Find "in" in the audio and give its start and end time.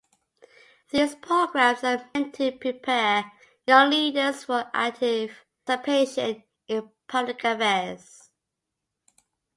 6.67-6.89